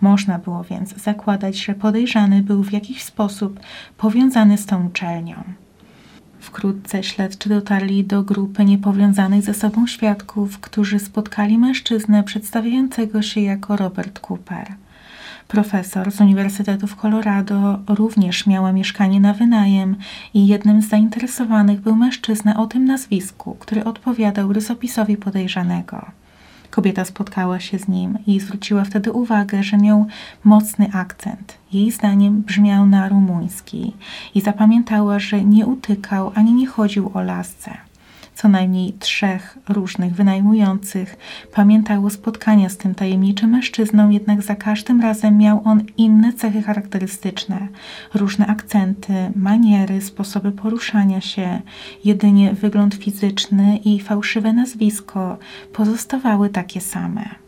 Można 0.00 0.38
było 0.38 0.64
więc 0.64 0.96
zakładać, 0.96 1.56
że 1.56 1.74
podejrzany 1.74 2.42
był 2.42 2.62
w 2.62 2.72
jakiś 2.72 3.02
sposób 3.02 3.60
powiązany 3.96 4.58
z 4.58 4.66
tą 4.66 4.86
uczelnią. 4.86 5.44
Wkrótce 6.40 7.02
śledczy 7.02 7.48
dotarli 7.48 8.04
do 8.04 8.22
grupy 8.22 8.64
niepowiązanych 8.64 9.42
ze 9.42 9.54
sobą 9.54 9.86
świadków, 9.86 10.60
którzy 10.60 10.98
spotkali 10.98 11.58
mężczyznę 11.58 12.22
przedstawiającego 12.22 13.22
się 13.22 13.40
jako 13.40 13.76
Robert 13.76 14.20
Cooper. 14.20 14.74
Profesor 15.48 16.12
z 16.12 16.20
Uniwersytetu 16.20 16.86
w 16.86 16.96
Colorado 16.96 17.78
również 17.88 18.46
miała 18.46 18.72
mieszkanie 18.72 19.20
na 19.20 19.34
wynajem 19.34 19.96
i 20.34 20.46
jednym 20.46 20.82
z 20.82 20.88
zainteresowanych 20.88 21.80
był 21.80 21.96
mężczyzna 21.96 22.56
o 22.56 22.66
tym 22.66 22.84
nazwisku, 22.84 23.56
który 23.60 23.84
odpowiadał 23.84 24.52
rysopisowi 24.52 25.16
podejrzanego. 25.16 26.21
Kobieta 26.72 27.04
spotkała 27.04 27.60
się 27.60 27.78
z 27.78 27.88
nim 27.88 28.18
i 28.26 28.40
zwróciła 28.40 28.84
wtedy 28.84 29.12
uwagę, 29.12 29.62
że 29.62 29.78
miał 29.78 30.06
mocny 30.44 30.90
akcent. 30.92 31.58
Jej 31.72 31.90
zdaniem 31.90 32.42
brzmiał 32.42 32.86
na 32.86 33.08
rumuński 33.08 33.92
i 34.34 34.40
zapamiętała, 34.40 35.18
że 35.18 35.44
nie 35.44 35.66
utykał 35.66 36.32
ani 36.34 36.52
nie 36.52 36.66
chodził 36.66 37.10
o 37.14 37.20
lasce 37.22 37.91
co 38.34 38.48
najmniej 38.48 38.92
trzech 38.92 39.58
różnych 39.68 40.14
wynajmujących 40.14 41.16
pamiętało 41.54 42.10
spotkania 42.10 42.68
z 42.68 42.76
tym 42.76 42.94
tajemniczym 42.94 43.50
mężczyzną, 43.50 44.10
jednak 44.10 44.42
za 44.42 44.54
każdym 44.54 45.00
razem 45.00 45.38
miał 45.38 45.62
on 45.64 45.82
inne 45.96 46.32
cechy 46.32 46.62
charakterystyczne, 46.62 47.68
różne 48.14 48.46
akcenty, 48.46 49.14
maniery, 49.36 50.00
sposoby 50.00 50.52
poruszania 50.52 51.20
się, 51.20 51.60
jedynie 52.04 52.52
wygląd 52.52 52.94
fizyczny 52.94 53.76
i 53.76 54.00
fałszywe 54.00 54.52
nazwisko 54.52 55.38
pozostawały 55.72 56.48
takie 56.48 56.80
same. 56.80 57.42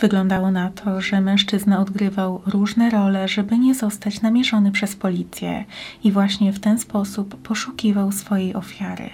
Wyglądało 0.00 0.50
na 0.50 0.70
to, 0.70 1.00
że 1.00 1.20
mężczyzna 1.20 1.80
odgrywał 1.80 2.42
różne 2.46 2.90
role, 2.90 3.28
żeby 3.28 3.58
nie 3.58 3.74
zostać 3.74 4.22
namierzony 4.22 4.72
przez 4.72 4.96
policję 4.96 5.64
i 6.04 6.12
właśnie 6.12 6.52
w 6.52 6.60
ten 6.60 6.78
sposób 6.78 7.36
poszukiwał 7.42 8.12
swojej 8.12 8.54
ofiary. 8.54 9.10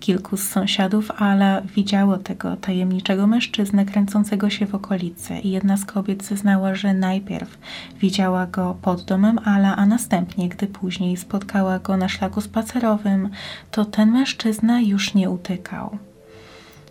Kilku 0.00 0.36
z 0.36 0.48
sąsiadów 0.48 1.10
Ala 1.22 1.60
widziało 1.60 2.16
tego 2.16 2.56
tajemniczego 2.56 3.26
mężczyznę 3.26 3.84
kręcącego 3.84 4.50
się 4.50 4.66
w 4.66 4.74
okolicy 4.74 5.38
i 5.38 5.50
jedna 5.50 5.76
z 5.76 5.84
kobiet 5.84 6.24
zeznała, 6.24 6.74
że 6.74 6.94
najpierw 6.94 7.58
widziała 8.00 8.46
go 8.46 8.76
pod 8.82 9.04
domem 9.04 9.38
Ala, 9.44 9.76
a 9.76 9.86
następnie, 9.86 10.48
gdy 10.48 10.66
później 10.66 11.16
spotkała 11.16 11.78
go 11.78 11.96
na 11.96 12.08
szlaku 12.08 12.40
spacerowym, 12.40 13.28
to 13.70 13.84
ten 13.84 14.12
mężczyzna 14.12 14.80
już 14.80 15.14
nie 15.14 15.30
utykał. 15.30 15.98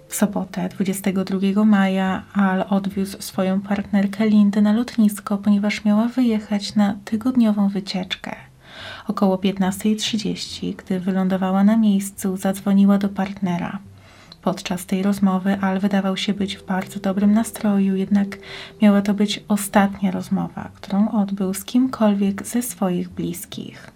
W 0.07 0.15
sobotę 0.15 0.69
22 0.69 1.65
maja 1.65 2.23
Al 2.33 2.65
odwiózł 2.69 3.21
swoją 3.21 3.61
partnerkę 3.61 4.27
Lindę 4.29 4.61
na 4.61 4.73
lotnisko, 4.73 5.37
ponieważ 5.37 5.85
miała 5.85 6.07
wyjechać 6.07 6.75
na 6.75 6.95
tygodniową 7.05 7.69
wycieczkę. 7.69 8.35
Około 9.07 9.37
15.30, 9.37 10.75
gdy 10.75 10.99
wylądowała 10.99 11.63
na 11.63 11.77
miejscu, 11.77 12.37
zadzwoniła 12.37 12.97
do 12.97 13.09
partnera. 13.09 13.79
Podczas 14.41 14.85
tej 14.85 15.03
rozmowy 15.03 15.57
Al 15.61 15.79
wydawał 15.79 16.17
się 16.17 16.33
być 16.33 16.57
w 16.57 16.65
bardzo 16.65 16.99
dobrym 16.99 17.33
nastroju, 17.33 17.95
jednak 17.95 18.37
miała 18.81 19.01
to 19.01 19.13
być 19.13 19.43
ostatnia 19.47 20.11
rozmowa, 20.11 20.69
którą 20.75 21.11
odbył 21.11 21.53
z 21.53 21.65
kimkolwiek 21.65 22.47
ze 22.47 22.61
swoich 22.61 23.09
bliskich. 23.09 23.91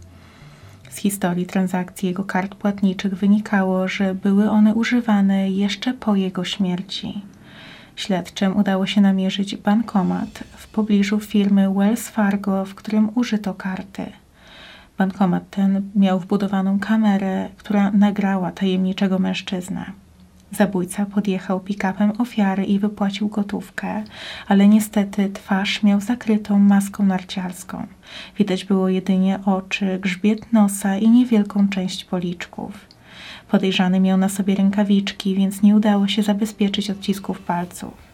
Z 0.89 0.97
historii 0.97 1.45
transakcji 1.45 2.07
jego 2.07 2.23
kart 2.23 2.55
płatniczych 2.55 3.15
wynikało, 3.15 3.87
że 3.87 4.15
były 4.15 4.49
one 4.49 4.75
używane 4.75 5.49
jeszcze 5.51 5.93
po 5.93 6.15
jego 6.15 6.43
śmierci. 6.43 7.21
Śledczym 7.95 8.57
udało 8.57 8.85
się 8.85 9.01
namierzyć 9.01 9.55
bankomat 9.55 10.43
w 10.57 10.67
pobliżu 10.67 11.19
firmy 11.19 11.73
Wells 11.73 12.09
Fargo, 12.09 12.65
w 12.65 12.75
którym 12.75 13.09
użyto 13.15 13.53
karty. 13.53 14.05
Bankomat 14.99 15.49
ten 15.49 15.89
miał 15.95 16.19
wbudowaną 16.19 16.79
kamerę, 16.79 17.49
która 17.57 17.91
nagrała 17.91 18.51
tajemniczego 18.51 19.19
mężczyznę. 19.19 19.85
Zabójca 20.51 21.05
podjechał 21.05 21.59
pick-upem 21.59 22.21
ofiary 22.21 22.65
i 22.65 22.79
wypłacił 22.79 23.27
gotówkę, 23.29 24.03
ale 24.47 24.67
niestety 24.67 25.29
twarz 25.29 25.83
miał 25.83 26.01
zakrytą 26.01 26.59
maską 26.59 27.05
narciarską. 27.05 27.87
Widać 28.37 28.65
było 28.65 28.89
jedynie 28.89 29.39
oczy, 29.45 29.99
grzbiet 30.01 30.53
nosa 30.53 30.97
i 30.97 31.09
niewielką 31.09 31.69
część 31.69 32.05
policzków. 32.05 32.71
Podejrzany 33.51 33.99
miał 33.99 34.17
na 34.17 34.29
sobie 34.29 34.55
rękawiczki, 34.55 35.35
więc 35.35 35.61
nie 35.61 35.75
udało 35.75 36.07
się 36.07 36.23
zabezpieczyć 36.23 36.89
odcisków 36.89 37.39
palców. 37.39 38.08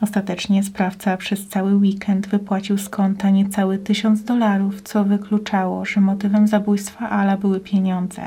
Ostatecznie 0.00 0.62
sprawca 0.62 1.16
przez 1.16 1.48
cały 1.48 1.76
weekend 1.76 2.28
wypłacił 2.28 2.78
z 2.78 2.88
konta 2.88 3.30
niecały 3.30 3.78
tysiąc 3.78 4.24
dolarów, 4.24 4.82
co 4.82 5.04
wykluczało, 5.04 5.84
że 5.84 6.00
motywem 6.00 6.48
zabójstwa 6.48 7.10
Ala 7.10 7.36
były 7.36 7.60
pieniądze, 7.60 8.22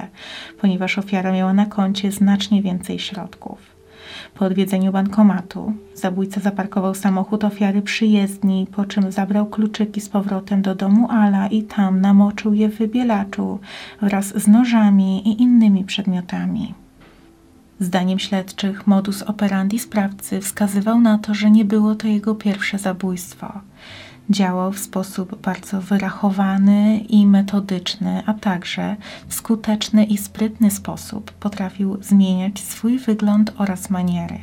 ponieważ 0.62 0.98
ofiara 0.98 1.32
miała 1.32 1.54
na 1.54 1.66
koncie 1.66 2.12
znacznie 2.12 2.62
więcej 2.62 3.00
środków. 3.00 3.80
Po 4.34 4.46
odwiedzeniu 4.46 4.92
bankomatu 4.92 5.74
zabójca 5.96 6.42
zaparkował 6.42 6.96
samochód 6.96 7.44
ofiary 7.44 7.82
przy 7.82 8.06
jezdni, 8.06 8.68
po 8.72 8.86
czym 8.86 9.12
zabrał 9.12 9.46
kluczyki 9.46 10.02
z 10.02 10.10
powrotem 10.10 10.62
do 10.62 10.76
domu 10.76 11.08
Ala 11.12 11.48
i 11.48 11.64
tam 11.64 12.02
namoczył 12.02 12.54
je 12.54 12.70
w 12.70 12.78
wybielaczu 12.78 13.60
wraz 14.02 14.26
z 14.26 14.48
nożami 14.48 15.28
i 15.28 15.42
innymi 15.42 15.84
przedmiotami. 15.84 16.74
Zdaniem 17.80 18.20
śledczych 18.20 18.88
modus 18.88 19.22
operandi 19.22 19.80
sprawcy 19.80 20.42
wskazywał 20.42 21.02
na 21.02 21.18
to, 21.18 21.34
że 21.34 21.52
nie 21.52 21.66
było 21.66 21.96
to 21.96 22.08
jego 22.08 22.36
pierwsze 22.36 22.80
zabójstwo. 22.80 23.62
Działał 24.30 24.72
w 24.72 24.80
sposób 24.80 25.42
bardzo 25.42 25.82
wyrachowany 25.82 26.98
i 26.98 27.28
metodyczny, 27.28 28.24
a 28.26 28.34
także 28.34 28.96
w 29.28 29.34
skuteczny 29.34 30.06
i 30.06 30.18
sprytny 30.18 30.72
sposób 30.72 31.32
potrafił 31.32 32.04
zmieniać 32.04 32.60
swój 32.60 33.00
wygląd 33.00 33.54
oraz 33.58 33.90
maniery. 33.90 34.40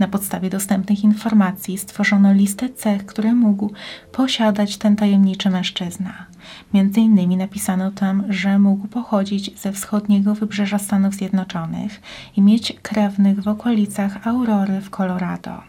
Na 0.00 0.08
podstawie 0.08 0.50
dostępnych 0.50 1.04
informacji 1.04 1.78
stworzono 1.78 2.32
listę 2.32 2.68
cech, 2.68 3.06
które 3.06 3.34
mógł 3.34 3.72
posiadać 4.12 4.76
ten 4.76 4.96
tajemniczy 4.96 5.50
mężczyzna. 5.50 6.26
Między 6.74 7.00
innymi 7.00 7.36
napisano 7.36 7.90
tam, 7.90 8.24
że 8.28 8.58
mógł 8.58 8.88
pochodzić 8.88 9.60
ze 9.60 9.72
wschodniego 9.72 10.34
wybrzeża 10.34 10.78
Stanów 10.78 11.14
Zjednoczonych 11.14 12.00
i 12.36 12.42
mieć 12.42 12.72
krewnych 12.82 13.42
w 13.42 13.48
okolicach 13.48 14.26
Aurory 14.26 14.80
w 14.80 14.90
Colorado. 14.90 15.62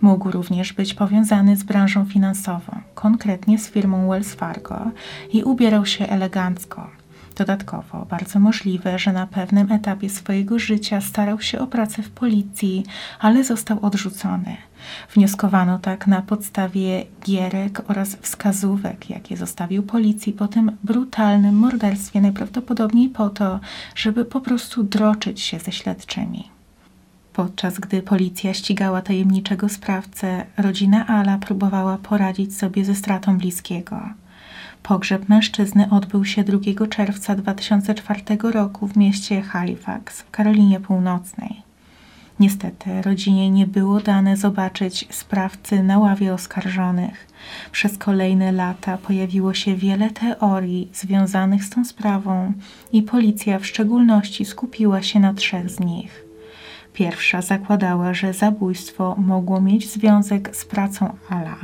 Mógł 0.00 0.30
również 0.30 0.72
być 0.72 0.94
powiązany 0.94 1.56
z 1.56 1.62
branżą 1.62 2.04
finansową, 2.04 2.80
konkretnie 2.94 3.58
z 3.58 3.70
firmą 3.70 4.08
Wells 4.08 4.34
Fargo 4.34 4.90
i 5.32 5.42
ubierał 5.42 5.86
się 5.86 6.06
elegancko. 6.08 6.90
Dodatkowo, 7.38 8.06
bardzo 8.10 8.40
możliwe, 8.40 8.98
że 8.98 9.12
na 9.12 9.26
pewnym 9.26 9.72
etapie 9.72 10.10
swojego 10.10 10.58
życia 10.58 11.00
starał 11.00 11.40
się 11.40 11.58
o 11.58 11.66
pracę 11.66 12.02
w 12.02 12.10
policji, 12.10 12.84
ale 13.18 13.44
został 13.44 13.84
odrzucony. 13.84 14.56
Wnioskowano 15.14 15.78
tak 15.78 16.06
na 16.06 16.22
podstawie 16.22 17.04
gierek 17.24 17.82
oraz 17.88 18.16
wskazówek, 18.16 19.10
jakie 19.10 19.36
zostawił 19.36 19.82
policji 19.82 20.32
po 20.32 20.48
tym 20.48 20.76
brutalnym 20.84 21.54
morderstwie, 21.54 22.20
najprawdopodobniej 22.20 23.08
po 23.08 23.30
to, 23.30 23.60
żeby 23.94 24.24
po 24.24 24.40
prostu 24.40 24.82
droczyć 24.82 25.40
się 25.40 25.58
ze 25.58 25.72
śledczymi. 25.72 26.50
Podczas 27.32 27.78
gdy 27.78 28.02
policja 28.02 28.54
ścigała 28.54 29.02
tajemniczego 29.02 29.68
sprawcę, 29.68 30.44
rodzina 30.56 31.06
Ala 31.06 31.38
próbowała 31.38 31.98
poradzić 31.98 32.56
sobie 32.56 32.84
ze 32.84 32.94
stratą 32.94 33.38
bliskiego. 33.38 34.00
Pogrzeb 34.82 35.28
mężczyzny 35.28 35.90
odbył 35.90 36.24
się 36.24 36.44
2 36.44 36.86
czerwca 36.86 37.34
2004 37.34 38.22
roku 38.52 38.86
w 38.86 38.96
mieście 38.96 39.42
Halifax 39.42 40.22
w 40.22 40.30
Karolinie 40.30 40.80
Północnej. 40.80 41.62
Niestety 42.40 43.02
rodzinie 43.02 43.50
nie 43.50 43.66
było 43.66 44.00
dane 44.00 44.36
zobaczyć 44.36 45.06
sprawcy 45.10 45.82
na 45.82 45.98
ławie 45.98 46.34
oskarżonych. 46.34 47.26
Przez 47.72 47.98
kolejne 47.98 48.52
lata 48.52 48.98
pojawiło 48.98 49.54
się 49.54 49.76
wiele 49.76 50.10
teorii 50.10 50.88
związanych 50.92 51.64
z 51.64 51.70
tą 51.70 51.84
sprawą 51.84 52.52
i 52.92 53.02
policja 53.02 53.58
w 53.58 53.66
szczególności 53.66 54.44
skupiła 54.44 55.02
się 55.02 55.20
na 55.20 55.34
trzech 55.34 55.70
z 55.70 55.80
nich. 55.80 56.27
Pierwsza 56.98 57.42
zakładała, 57.42 58.14
że 58.14 58.32
zabójstwo 58.32 59.16
mogło 59.18 59.60
mieć 59.60 59.92
związek 59.92 60.56
z 60.56 60.64
pracą 60.64 61.16
Ala 61.28 61.56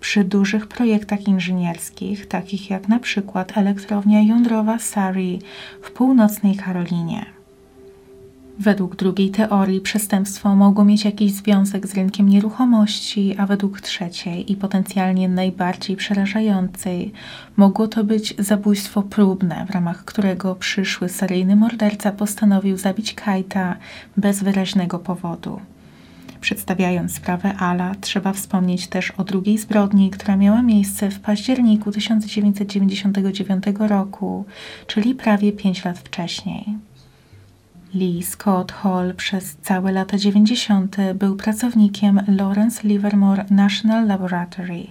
przy 0.00 0.24
dużych 0.24 0.66
projektach 0.66 1.28
inżynierskich, 1.28 2.26
takich 2.26 2.70
jak 2.70 2.88
na 2.88 2.98
przykład 2.98 3.58
elektrownia 3.58 4.20
jądrowa 4.20 4.78
Surrey 4.78 5.38
w 5.82 5.90
północnej 5.90 6.56
Karolinie. 6.56 7.41
Według 8.58 8.96
drugiej 8.96 9.30
teorii 9.30 9.80
przestępstwo 9.80 10.56
mogło 10.56 10.84
mieć 10.84 11.04
jakiś 11.04 11.32
związek 11.32 11.86
z 11.86 11.94
rynkiem 11.94 12.28
nieruchomości, 12.28 13.34
a 13.38 13.46
według 13.46 13.80
trzeciej 13.80 14.52
i 14.52 14.56
potencjalnie 14.56 15.28
najbardziej 15.28 15.96
przerażającej 15.96 17.12
mogło 17.56 17.88
to 17.88 18.04
być 18.04 18.34
zabójstwo 18.38 19.02
próbne, 19.02 19.66
w 19.68 19.70
ramach 19.70 20.04
którego 20.04 20.54
przyszły 20.54 21.08
seryjny 21.08 21.56
morderca 21.56 22.12
postanowił 22.12 22.76
zabić 22.76 23.14
Kajta 23.14 23.76
bez 24.16 24.42
wyraźnego 24.42 24.98
powodu. 24.98 25.60
Przedstawiając 26.40 27.14
sprawę 27.14 27.54
Ala, 27.58 27.94
trzeba 28.00 28.32
wspomnieć 28.32 28.86
też 28.86 29.10
o 29.10 29.24
drugiej 29.24 29.58
zbrodni, 29.58 30.10
która 30.10 30.36
miała 30.36 30.62
miejsce 30.62 31.10
w 31.10 31.20
październiku 31.20 31.92
1999 31.92 33.64
roku, 33.78 34.44
czyli 34.86 35.14
prawie 35.14 35.52
5 35.52 35.84
lat 35.84 35.98
wcześniej. 35.98 36.64
Lee 37.94 38.22
Scott 38.22 38.72
Hall 38.72 39.14
przez 39.14 39.56
całe 39.56 39.92
lata 39.92 40.18
90. 40.18 40.96
był 41.14 41.36
pracownikiem 41.36 42.20
Lawrence 42.28 42.88
Livermore 42.88 43.44
National 43.50 44.06
Laboratory. 44.06 44.86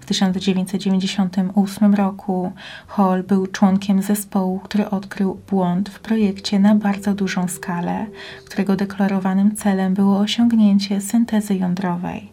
W 0.00 0.06
1998 0.06 1.94
roku 1.94 2.52
Hall 2.86 3.22
był 3.22 3.46
członkiem 3.46 4.02
zespołu, 4.02 4.58
który 4.58 4.90
odkrył 4.90 5.40
błąd 5.50 5.88
w 5.88 6.00
projekcie 6.00 6.58
na 6.58 6.74
bardzo 6.74 7.14
dużą 7.14 7.48
skalę, 7.48 8.06
którego 8.44 8.76
deklarowanym 8.76 9.56
celem 9.56 9.94
było 9.94 10.18
osiągnięcie 10.18 11.00
syntezy 11.00 11.54
jądrowej. 11.54 12.32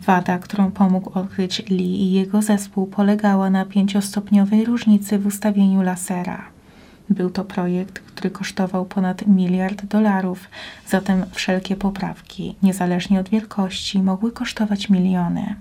Wada, 0.00 0.38
którą 0.38 0.70
pomógł 0.70 1.18
odkryć 1.18 1.62
Lee 1.70 2.02
i 2.02 2.12
jego 2.12 2.42
zespół, 2.42 2.86
polegała 2.86 3.50
na 3.50 3.64
pięciostopniowej 3.64 4.64
różnicy 4.64 5.18
w 5.18 5.26
ustawieniu 5.26 5.82
lasera. 5.82 6.57
Był 7.10 7.30
to 7.30 7.44
projekt, 7.44 7.98
który 7.98 8.30
kosztował 8.30 8.84
ponad 8.84 9.26
miliard 9.26 9.84
dolarów, 9.84 10.48
zatem 10.86 11.24
wszelkie 11.32 11.76
poprawki, 11.76 12.54
niezależnie 12.62 13.20
od 13.20 13.28
wielkości, 13.28 14.02
mogły 14.02 14.32
kosztować 14.32 14.88
miliony. 14.88 15.54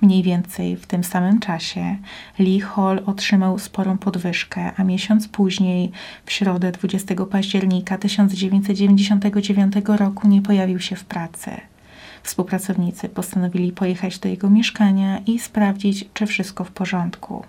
Mniej 0.00 0.22
więcej 0.22 0.76
w 0.76 0.86
tym 0.86 1.04
samym 1.04 1.40
czasie 1.40 1.96
Lee 2.38 2.60
Hall 2.60 3.02
otrzymał 3.06 3.58
sporą 3.58 3.98
podwyżkę, 3.98 4.72
a 4.76 4.84
miesiąc 4.84 5.28
później, 5.28 5.92
w 6.26 6.32
środę 6.32 6.72
20 6.72 7.14
października 7.30 7.98
1999 7.98 9.74
roku, 9.86 10.28
nie 10.28 10.42
pojawił 10.42 10.80
się 10.80 10.96
w 10.96 11.04
pracy. 11.04 11.50
Współpracownicy 12.22 13.08
postanowili 13.08 13.72
pojechać 13.72 14.18
do 14.18 14.28
jego 14.28 14.50
mieszkania 14.50 15.18
i 15.26 15.38
sprawdzić, 15.38 16.04
czy 16.14 16.26
wszystko 16.26 16.64
w 16.64 16.70
porządku. 16.70 17.44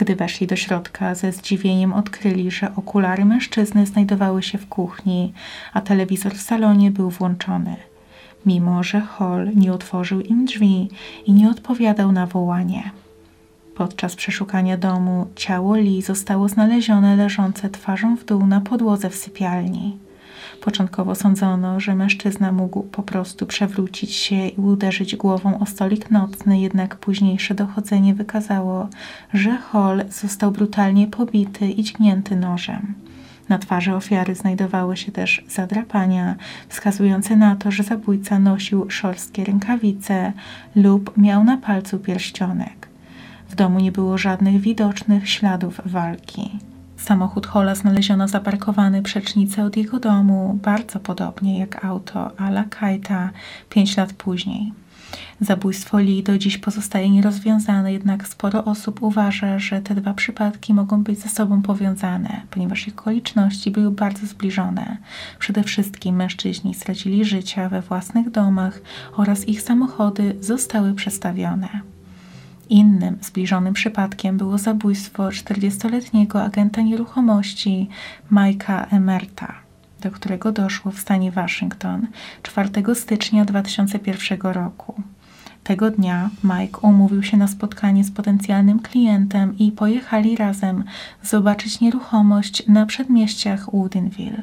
Gdy 0.00 0.16
weszli 0.16 0.46
do 0.46 0.56
środka, 0.56 1.14
ze 1.14 1.32
zdziwieniem 1.32 1.92
odkryli, 1.92 2.50
że 2.50 2.76
okulary 2.76 3.24
mężczyzny 3.24 3.86
znajdowały 3.86 4.42
się 4.42 4.58
w 4.58 4.68
kuchni, 4.68 5.32
a 5.72 5.80
telewizor 5.80 6.34
w 6.34 6.40
salonie 6.40 6.90
był 6.90 7.10
włączony. 7.10 7.76
Mimo, 8.46 8.82
że 8.82 9.00
Hall 9.00 9.50
nie 9.54 9.72
otworzył 9.72 10.20
im 10.20 10.44
drzwi 10.44 10.88
i 11.26 11.32
nie 11.32 11.50
odpowiadał 11.50 12.12
na 12.12 12.26
wołanie. 12.26 12.90
Podczas 13.74 14.16
przeszukania 14.16 14.76
domu 14.76 15.26
ciało 15.36 15.76
Lee 15.76 16.02
zostało 16.02 16.48
znalezione 16.48 17.16
leżące 17.16 17.70
twarzą 17.70 18.16
w 18.16 18.24
dół 18.24 18.46
na 18.46 18.60
podłodze 18.60 19.10
w 19.10 19.16
sypialni. 19.16 19.98
Początkowo 20.60 21.14
sądzono, 21.14 21.80
że 21.80 21.94
mężczyzna 21.94 22.52
mógł 22.52 22.82
po 22.82 23.02
prostu 23.02 23.46
przewrócić 23.46 24.14
się 24.14 24.48
i 24.48 24.60
uderzyć 24.60 25.16
głową 25.16 25.58
o 25.58 25.66
stolik 25.66 26.10
nocny, 26.10 26.60
jednak 26.60 26.96
późniejsze 26.96 27.54
dochodzenie 27.54 28.14
wykazało, 28.14 28.88
że 29.34 29.56
Hall 29.56 30.04
został 30.10 30.50
brutalnie 30.50 31.06
pobity 31.06 31.70
i 31.70 31.82
dźgnięty 31.82 32.36
nożem. 32.36 32.94
Na 33.48 33.58
twarzy 33.58 33.94
ofiary 33.94 34.34
znajdowały 34.34 34.96
się 34.96 35.12
też 35.12 35.44
zadrapania, 35.48 36.36
wskazujące 36.68 37.36
na 37.36 37.56
to, 37.56 37.70
że 37.70 37.82
zabójca 37.82 38.38
nosił 38.38 38.90
szorstkie 38.90 39.44
rękawice 39.44 40.32
lub 40.76 41.16
miał 41.16 41.44
na 41.44 41.56
palcu 41.56 41.98
pierścionek. 41.98 42.88
W 43.48 43.54
domu 43.54 43.80
nie 43.80 43.92
było 43.92 44.18
żadnych 44.18 44.60
widocznych 44.60 45.30
śladów 45.30 45.80
walki. 45.84 46.50
Samochód 47.00 47.46
Hola 47.46 47.74
znaleziono 47.74 48.28
zaparkowany 48.28 49.02
przecznicę 49.02 49.64
od 49.64 49.76
jego 49.76 50.00
domu, 50.00 50.58
bardzo 50.62 51.00
podobnie 51.00 51.58
jak 51.58 51.84
auto 51.84 52.38
Ala 52.38 52.64
Kajta 52.64 53.30
pięć 53.68 53.96
lat 53.96 54.12
później. 54.12 54.72
Zabójstwo 55.40 55.98
Lee 55.98 56.22
do 56.22 56.38
dziś 56.38 56.58
pozostaje 56.58 57.10
nierozwiązane, 57.10 57.92
jednak 57.92 58.28
sporo 58.28 58.64
osób 58.64 59.02
uważa, 59.02 59.58
że 59.58 59.80
te 59.82 59.94
dwa 59.94 60.14
przypadki 60.14 60.74
mogą 60.74 61.02
być 61.02 61.18
ze 61.18 61.28
sobą 61.28 61.62
powiązane, 61.62 62.40
ponieważ 62.50 62.88
ich 62.88 62.98
okoliczności 62.98 63.70
były 63.70 63.90
bardzo 63.90 64.26
zbliżone. 64.26 64.96
Przede 65.38 65.62
wszystkim 65.62 66.16
mężczyźni 66.16 66.74
stracili 66.74 67.24
życia 67.24 67.68
we 67.68 67.82
własnych 67.82 68.30
domach 68.30 68.80
oraz 69.16 69.48
ich 69.48 69.62
samochody 69.62 70.36
zostały 70.40 70.94
przestawione. 70.94 71.68
Innym 72.70 73.18
zbliżonym 73.20 73.74
przypadkiem 73.74 74.36
było 74.36 74.58
zabójstwo 74.58 75.28
40-letniego 75.28 76.42
agenta 76.42 76.80
nieruchomości 76.82 77.88
Mike'a 78.32 78.86
Emerta, 78.90 79.54
do 80.00 80.10
którego 80.10 80.52
doszło 80.52 80.92
w 80.92 81.00
stanie 81.00 81.32
Waszyngton 81.32 82.06
4 82.42 82.94
stycznia 82.94 83.44
2001 83.44 84.40
roku. 84.40 85.02
Tego 85.64 85.90
dnia 85.90 86.30
Mike 86.44 86.80
umówił 86.80 87.22
się 87.22 87.36
na 87.36 87.48
spotkanie 87.48 88.04
z 88.04 88.10
potencjalnym 88.10 88.80
klientem 88.80 89.58
i 89.58 89.72
pojechali 89.72 90.36
razem 90.36 90.84
zobaczyć 91.22 91.80
nieruchomość 91.80 92.68
na 92.68 92.86
przedmieściach 92.86 93.70
Woodinville. 93.72 94.42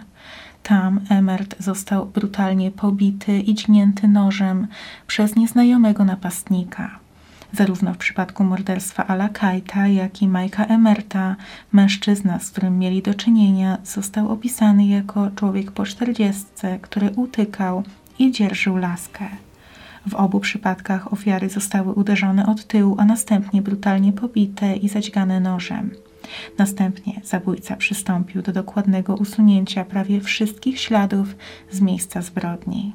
Tam 0.63 0.99
Emert 1.09 1.55
został 1.59 2.05
brutalnie 2.05 2.71
pobity 2.71 3.39
i 3.39 3.55
dźgnięty 3.55 4.07
nożem 4.07 4.67
przez 5.07 5.35
nieznajomego 5.35 6.05
napastnika. 6.05 7.06
Zarówno 7.57 7.93
w 7.93 7.97
przypadku 7.97 8.43
morderstwa 8.43 9.07
Ala 9.07 9.29
Kajta, 9.29 9.87
jak 9.87 10.21
i 10.21 10.27
Majka 10.27 10.65
Emerta, 10.65 11.35
mężczyzna, 11.71 12.39
z 12.39 12.51
którym 12.51 12.79
mieli 12.79 13.01
do 13.01 13.13
czynienia, 13.13 13.77
został 13.83 14.29
opisany 14.29 14.85
jako 14.85 15.31
człowiek 15.35 15.71
po 15.71 15.85
czterdziestce, 15.85 16.79
który 16.81 17.09
utykał 17.09 17.83
i 18.19 18.31
dzierżył 18.31 18.77
laskę. 18.77 19.25
W 20.07 20.15
obu 20.15 20.39
przypadkach 20.39 21.13
ofiary 21.13 21.49
zostały 21.49 21.93
uderzone 21.93 22.45
od 22.45 22.67
tyłu, 22.67 22.95
a 22.99 23.05
następnie 23.05 23.61
brutalnie 23.61 24.13
pobite 24.13 24.75
i 24.75 24.89
zadźgane 24.89 25.39
nożem. 25.39 25.91
Następnie 26.57 27.21
zabójca 27.23 27.75
przystąpił 27.75 28.41
do 28.41 28.51
dokładnego 28.51 29.15
usunięcia 29.15 29.85
prawie 29.85 30.21
wszystkich 30.21 30.79
śladów 30.79 31.35
z 31.71 31.81
miejsca 31.81 32.21
zbrodni. 32.21 32.93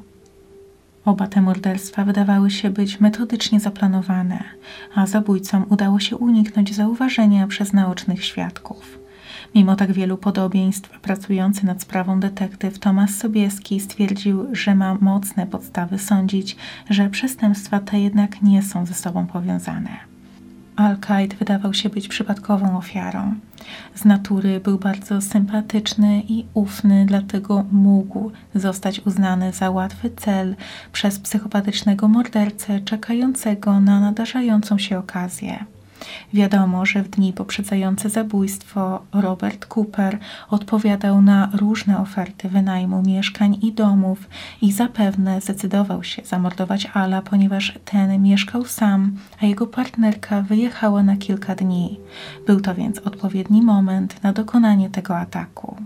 Oba 1.05 1.27
te 1.27 1.41
morderstwa 1.41 2.05
wydawały 2.05 2.51
się 2.51 2.71
być 2.71 3.01
metodycznie 3.01 3.61
zaplanowane, 3.61 4.45
a 4.95 5.07
zabójcom 5.07 5.67
udało 5.69 6.01
się 6.01 6.17
uniknąć 6.17 6.75
zauważenia 6.75 7.47
przez 7.47 7.73
naocznych 7.73 8.25
świadków. 8.25 8.99
Mimo 9.55 9.77
tak 9.77 9.93
wielu 9.93 10.17
podobieństw, 10.17 11.01
pracujący 11.01 11.67
nad 11.67 11.83
sprawą 11.83 12.21
detektyw 12.21 12.79
Tomasz 12.79 13.11
Sobieski 13.11 13.81
stwierdził, 13.81 14.47
że 14.53 14.75
ma 14.75 14.95
mocne 15.01 15.47
podstawy 15.47 15.99
sądzić, 15.99 16.57
że 16.91 17.11
przestępstwa 17.11 17.81
te 17.81 18.01
jednak 18.01 18.43
nie 18.43 18.63
są 18.63 18.87
ze 18.87 18.95
sobą 18.95 19.27
powiązane. 19.27 20.12
Al-Kaid 20.77 21.35
wydawał 21.35 21.75
się 21.75 21.89
być 21.89 22.09
przypadkową 22.09 22.79
ofiarą. 22.79 23.35
Z 23.95 24.05
natury 24.05 24.61
był 24.61 24.79
bardzo 24.79 25.21
sympatyczny 25.21 26.23
i 26.29 26.45
ufny, 26.55 27.07
dlatego 27.07 27.65
mógł 27.73 28.31
zostać 28.55 29.01
uznany 29.01 29.53
za 29.53 29.71
łatwy 29.71 30.11
cel 30.17 30.57
przez 30.93 31.19
psychopatycznego 31.19 32.09
mordercę 32.09 32.81
czekającego 32.81 33.81
na 33.81 34.01
nadarzającą 34.01 34.79
się 34.79 34.99
okazję. 34.99 35.65
Wiadomo, 36.35 36.87
że 36.87 37.03
w 37.03 37.09
dni 37.09 37.33
poprzedzające 37.33 38.11
zabójstwo 38.11 39.03
Robert 39.13 39.67
Cooper 39.75 40.19
odpowiadał 40.51 41.23
na 41.23 41.51
różne 41.53 41.99
oferty 41.99 42.49
wynajmu 42.49 43.03
mieszkań 43.03 43.59
i 43.63 43.73
domów 43.73 44.29
i 44.63 44.73
zapewne 44.73 45.41
zdecydował 45.41 46.05
się 46.05 46.23
zamordować 46.25 46.89
Ala, 46.95 47.23
ponieważ 47.23 47.79
ten 47.85 48.23
mieszkał 48.23 48.65
sam, 48.65 49.17
a 49.43 49.47
jego 49.47 49.67
partnerka 49.67 50.43
wyjechała 50.43 51.03
na 51.03 51.17
kilka 51.17 51.55
dni. 51.55 51.99
Był 52.47 52.61
to 52.61 52.75
więc 52.75 52.99
odpowiedni 52.99 53.63
moment 53.63 54.23
na 54.23 54.33
dokonanie 54.33 54.91
tego 54.91 55.19
ataku. 55.19 55.77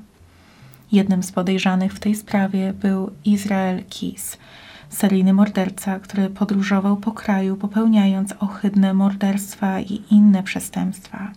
Jednym 0.93 1.23
z 1.23 1.33
podejrzanych 1.33 1.93
w 1.93 2.01
tej 2.01 2.15
sprawie 2.15 2.73
był 2.73 3.11
Izrael 3.25 3.85
Kis, 3.85 4.39
seryjny 4.88 5.33
morderca, 5.33 6.01
który 6.01 6.31
podróżował 6.31 6.96
po 6.96 7.12
kraju, 7.12 7.57
popełniając 7.57 8.35
ohydne 8.40 8.94
morderstwa 8.94 9.81
i 9.81 10.03
inne 10.11 10.42
przestępstwa. 10.42 11.31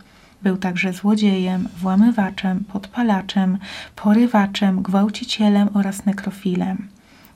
Był 0.44 0.58
także 0.58 0.94
złodziejem, 0.94 1.68
włamywaczem, 1.78 2.64
podpalaczem, 2.64 3.58
porywaczem, 3.96 4.82
gwałcicielem 4.82 5.70
oraz 5.74 6.06
nekrofilem. 6.06 6.88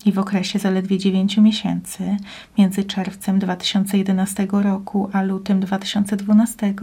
i 0.05 0.11
w 0.11 0.19
okresie 0.19 0.59
zaledwie 0.59 0.97
9 0.97 1.37
miesięcy, 1.37 2.17
między 2.57 2.83
czerwcem 2.83 3.39
2011 3.39 4.47
roku 4.51 5.09
a 5.13 5.21
lutym 5.21 5.59
2012, 5.59 6.73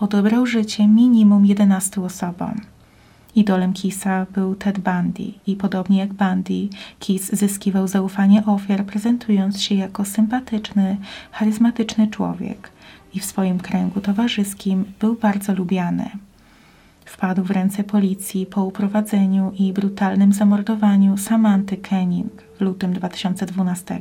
odebrał 0.00 0.46
życie 0.46 0.88
minimum 0.88 1.46
11 1.46 2.02
osobom. 2.02 2.60
Idolem 3.38 3.72
Kisa 3.72 4.26
był 4.34 4.54
Ted 4.54 4.78
Bundy 4.78 5.32
i 5.46 5.56
podobnie 5.56 5.98
jak 5.98 6.14
Bundy, 6.14 6.68
Kiss 6.98 7.32
zyskiwał 7.32 7.88
zaufanie 7.88 8.46
ofiar, 8.46 8.84
prezentując 8.84 9.62
się 9.62 9.74
jako 9.74 10.04
sympatyczny, 10.04 10.96
charyzmatyczny 11.30 12.08
człowiek 12.08 12.70
i 13.14 13.20
w 13.20 13.24
swoim 13.24 13.58
kręgu 13.58 14.00
towarzyskim 14.00 14.84
był 15.00 15.14
bardzo 15.14 15.54
lubiany. 15.54 16.10
Wpadł 17.04 17.44
w 17.44 17.50
ręce 17.50 17.84
policji 17.84 18.46
po 18.46 18.64
uprowadzeniu 18.64 19.52
i 19.58 19.72
brutalnym 19.72 20.32
zamordowaniu 20.32 21.16
Samanty 21.16 21.76
Kenning 21.76 22.42
w 22.58 22.60
lutym 22.60 22.92
2012. 22.92 24.00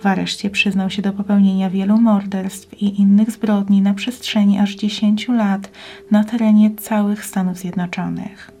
W 0.00 0.06
areszcie 0.06 0.50
przyznał 0.50 0.90
się 0.90 1.02
do 1.02 1.12
popełnienia 1.12 1.70
wielu 1.70 2.00
morderstw 2.00 2.82
i 2.82 3.00
innych 3.00 3.30
zbrodni 3.30 3.82
na 3.82 3.94
przestrzeni 3.94 4.58
aż 4.58 4.74
10 4.74 5.28
lat 5.28 5.70
na 6.10 6.24
terenie 6.24 6.70
całych 6.74 7.24
Stanów 7.24 7.58
Zjednoczonych. 7.58 8.56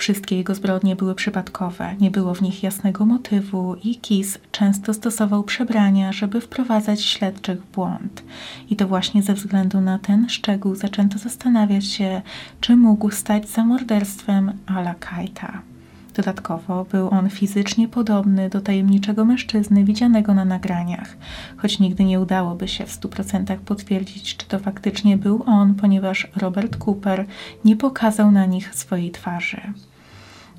Wszystkie 0.00 0.36
jego 0.36 0.54
zbrodnie 0.54 0.96
były 0.96 1.14
przypadkowe, 1.14 1.94
nie 2.00 2.10
było 2.10 2.34
w 2.34 2.42
nich 2.42 2.62
jasnego 2.62 3.06
motywu 3.06 3.76
i 3.84 3.96
Kis 3.96 4.38
często 4.52 4.94
stosował 4.94 5.44
przebrania, 5.44 6.12
żeby 6.12 6.40
wprowadzać 6.40 7.04
śledczych 7.04 7.62
w 7.62 7.72
błąd. 7.72 8.22
I 8.70 8.76
to 8.76 8.88
właśnie 8.88 9.22
ze 9.22 9.34
względu 9.34 9.80
na 9.80 9.98
ten 9.98 10.28
szczegół 10.28 10.74
zaczęto 10.74 11.18
zastanawiać 11.18 11.86
się, 11.86 12.22
czy 12.60 12.76
mógł 12.76 13.10
stać 13.10 13.48
za 13.48 13.64
morderstwem 13.64 14.52
Ala 14.66 14.94
Kajta. 14.94 15.69
Dodatkowo 16.10 16.84
był 16.84 17.08
on 17.10 17.30
fizycznie 17.30 17.88
podobny 17.88 18.48
do 18.48 18.60
tajemniczego 18.60 19.24
mężczyzny 19.24 19.84
widzianego 19.84 20.34
na 20.34 20.44
nagraniach, 20.44 21.16
choć 21.56 21.78
nigdy 21.78 22.04
nie 22.04 22.20
udałoby 22.20 22.68
się 22.68 22.86
w 22.86 22.92
stu 22.92 23.08
procentach 23.08 23.60
potwierdzić, 23.60 24.36
czy 24.36 24.46
to 24.46 24.58
faktycznie 24.58 25.16
był 25.16 25.42
on, 25.46 25.74
ponieważ 25.74 26.28
Robert 26.36 26.76
Cooper 26.84 27.26
nie 27.64 27.76
pokazał 27.76 28.30
na 28.30 28.46
nich 28.46 28.74
swojej 28.74 29.10
twarzy. 29.10 29.60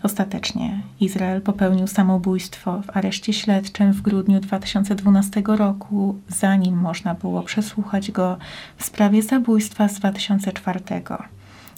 Ostatecznie 0.03 0.81
Izrael 0.99 1.41
popełnił 1.41 1.87
samobójstwo 1.87 2.81
w 2.81 2.97
areszcie 2.97 3.33
śledczym 3.33 3.93
w 3.93 4.01
grudniu 4.01 4.39
2012 4.39 5.43
roku, 5.45 6.19
zanim 6.27 6.77
można 6.77 7.15
było 7.15 7.41
przesłuchać 7.41 8.11
go 8.11 8.37
w 8.77 8.85
sprawie 8.85 9.21
zabójstwa 9.21 9.87
z 9.87 9.93
2004. 9.93 10.79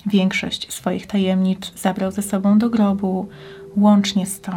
Większość 0.06 0.74
swoich 0.74 1.08
tajemnic 1.08 1.72
zabrał 1.76 2.12
ze 2.12 2.22
sobą 2.22 2.58
do 2.58 2.70
grobu, 2.70 3.30
łącznie 3.78 4.26
z 4.26 4.42
tą. 4.42 4.52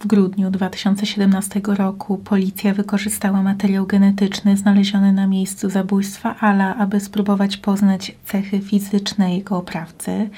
W 0.00 0.06
grudniu 0.06 0.50
2017 0.50 1.60
roku 1.66 2.18
policja 2.18 2.74
wykorzystała 2.74 3.42
materiał 3.42 3.86
genetyczny 3.86 4.56
znaleziony 4.56 5.12
na 5.12 5.26
miejscu 5.26 5.70
zabójstwa 5.70 6.36
Ala, 6.40 6.76
aby 6.76 7.00
spróbować 7.00 7.56
poznać 7.56 8.12
cechy 8.24 8.60
fizyczne 8.60 9.36
jego 9.36 9.56
oprawcy 9.56 10.30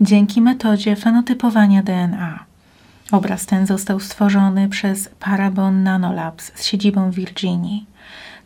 dzięki 0.00 0.40
metodzie 0.40 0.96
fenotypowania 0.96 1.82
DNA. 1.82 2.44
Obraz 3.12 3.46
ten 3.46 3.66
został 3.66 4.00
stworzony 4.00 4.68
przez 4.68 5.08
Parabon 5.20 5.82
Nanolabs 5.82 6.52
z 6.54 6.64
siedzibą 6.64 7.10
w 7.10 7.14
Virginii. 7.14 7.86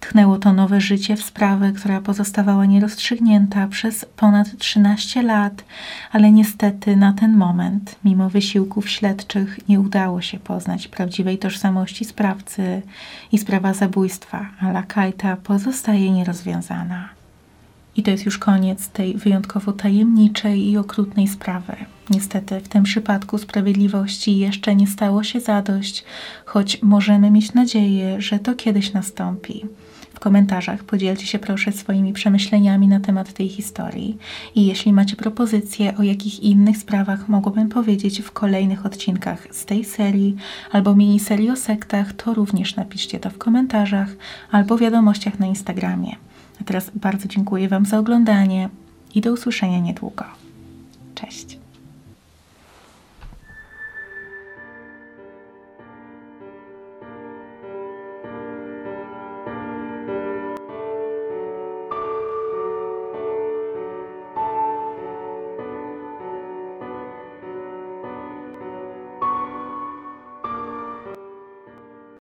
Tchnęło 0.03 0.39
to 0.39 0.53
nowe 0.53 0.81
życie 0.81 1.17
w 1.17 1.23
sprawę, 1.23 1.73
która 1.73 2.01
pozostawała 2.01 2.67
nierozstrzygnięta 2.67 3.69
przez 3.69 4.05
ponad 4.05 4.59
13 4.59 5.23
lat, 5.23 5.65
ale 6.13 6.33
niestety 6.33 6.97
na 6.97 7.13
ten 7.13 7.37
moment, 7.37 7.97
mimo 8.05 8.31
wysiłków 8.31 8.89
śledczych, 8.89 9.69
nie 9.69 9.81
udało 9.81 10.21
się 10.21 10.39
poznać 10.39 10.89
prawdziwej 10.89 11.39
tożsamości 11.39 12.05
sprawcy 12.05 12.83
i 13.33 13.39
sprawa 13.39 13.75
zabójstwa 13.75 14.47
Ala 14.61 14.83
Kajta 14.83 15.37
pozostaje 15.37 16.11
nierozwiązana. 16.11 17.09
I 17.97 18.03
to 18.03 18.11
jest 18.11 18.27
już 18.27 18.39
koniec 18.39 18.89
tej 18.89 19.17
wyjątkowo 19.17 19.73
tajemniczej 19.73 20.71
i 20.71 20.79
okrutnej 20.79 21.29
sprawy. 21.29 21.77
Niestety 22.11 22.61
w 22.61 22.69
tym 22.69 22.83
przypadku 22.83 23.39
sprawiedliwości 23.39 24.39
jeszcze 24.39 24.77
nie 24.77 24.87
stało 24.87 25.25
się 25.25 25.41
zadość, 25.41 26.05
choć 26.45 26.83
możemy 26.83 27.31
mieć 27.31 27.55
nadzieję, 27.55 28.21
że 28.21 28.39
to 28.39 28.55
kiedyś 28.55 28.93
nastąpi 28.93 29.67
komentarzach 30.23 30.85
podzielcie 30.85 31.27
się 31.27 31.39
proszę 31.39 31.73
swoimi 31.73 32.13
przemyśleniami 32.13 32.89
na 32.89 33.01
temat 33.01 33.33
tej 33.33 33.49
historii. 33.49 34.19
I 34.55 34.67
jeśli 34.67 34.93
macie 34.93 35.17
propozycje, 35.17 35.97
o 35.97 36.03
jakich 36.03 36.43
innych 36.43 36.77
sprawach 36.77 37.29
mogłabym 37.29 37.69
powiedzieć 37.69 38.23
w 38.23 38.31
kolejnych 38.31 38.87
odcinkach 38.87 39.47
z 39.51 39.65
tej 39.65 39.85
serii 39.85 40.37
albo 40.73 40.95
miniserii 40.95 41.51
o 41.51 41.57
sektach, 41.57 42.13
to 42.13 42.35
również 42.35 42.77
napiszcie 42.77 43.21
to 43.21 43.31
w 43.31 43.39
komentarzach 43.39 44.09
albo 44.51 44.79
wiadomościach 44.79 45.39
na 45.39 45.47
Instagramie. 45.47 46.17
A 46.61 46.65
teraz 46.65 46.91
bardzo 46.95 47.29
dziękuję 47.29 47.69
Wam 47.69 47.87
za 47.87 47.99
oglądanie 47.99 48.69
i 49.15 49.21
do 49.21 49.33
usłyszenia 49.33 49.79
niedługo. 49.79 50.25
Cześć. 51.15 51.62